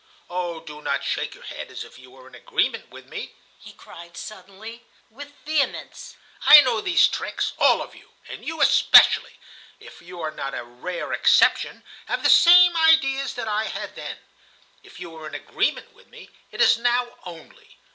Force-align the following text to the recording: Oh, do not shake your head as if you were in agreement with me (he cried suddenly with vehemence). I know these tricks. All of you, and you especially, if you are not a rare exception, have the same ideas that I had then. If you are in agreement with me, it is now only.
Oh, 0.31 0.61
do 0.61 0.81
not 0.81 1.03
shake 1.03 1.35
your 1.35 1.43
head 1.43 1.69
as 1.69 1.83
if 1.83 1.99
you 1.99 2.09
were 2.09 2.27
in 2.27 2.33
agreement 2.33 2.89
with 2.89 3.05
me 3.05 3.35
(he 3.59 3.71
cried 3.73 4.17
suddenly 4.17 4.83
with 5.11 5.31
vehemence). 5.45 6.15
I 6.47 6.61
know 6.61 6.81
these 6.81 7.07
tricks. 7.07 7.53
All 7.59 7.83
of 7.83 7.93
you, 7.93 8.09
and 8.27 8.43
you 8.43 8.61
especially, 8.61 9.37
if 9.79 10.01
you 10.01 10.19
are 10.19 10.31
not 10.31 10.55
a 10.55 10.63
rare 10.63 11.13
exception, 11.13 11.83
have 12.07 12.23
the 12.23 12.31
same 12.31 12.75
ideas 12.75 13.35
that 13.35 13.47
I 13.47 13.65
had 13.65 13.93
then. 13.93 14.17
If 14.81 14.99
you 14.99 15.15
are 15.17 15.27
in 15.27 15.35
agreement 15.35 15.93
with 15.93 16.07
me, 16.07 16.31
it 16.49 16.61
is 16.61 16.79
now 16.79 17.15
only. 17.23 17.77